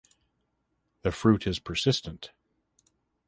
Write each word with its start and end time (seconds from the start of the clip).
The 1.03 1.11
fruit 1.11 1.45
is 1.45 1.59
persistent. 1.59 2.31